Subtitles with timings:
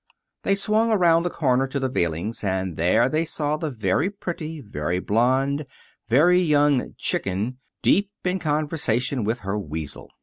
[0.41, 4.59] They swung around the corner to the veilings, and there they saw the very pretty,
[4.59, 5.67] very blond,
[6.09, 10.09] very young "chicken" deep in conversation with her weasel.